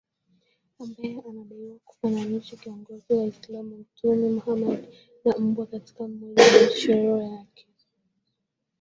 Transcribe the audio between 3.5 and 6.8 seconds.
mtume muhamad na mbwa katika moja ya